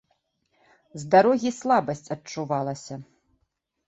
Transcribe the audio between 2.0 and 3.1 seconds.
адчувалася.